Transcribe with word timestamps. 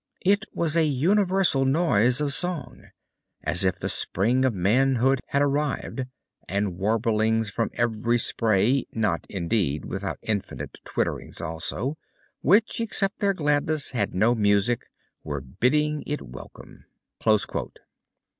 It 0.21 0.45
was 0.51 0.75
a 0.75 0.83
universal 0.83 1.63
noise 1.63 2.21
of 2.21 2.33
Song; 2.33 2.85
as 3.43 3.63
if 3.63 3.77
the 3.77 3.87
Spring 3.87 4.45
of 4.45 4.53
Manhood 4.55 5.19
had 5.27 5.43
arrived, 5.43 6.05
and 6.49 6.79
warblings 6.79 7.51
from 7.51 7.69
every 7.75 8.17
spray, 8.17 8.87
not, 8.93 9.27
indeed, 9.29 9.85
without 9.85 10.17
infinite 10.23 10.79
twitterings 10.83 11.39
also, 11.39 11.99
which, 12.41 12.81
except 12.81 13.19
their 13.19 13.35
gladness, 13.35 13.91
had 13.91 14.15
no 14.15 14.33
music, 14.33 14.87
were 15.23 15.39
bidding 15.41 16.01
it 16.07 16.23
welcome." 16.23 16.85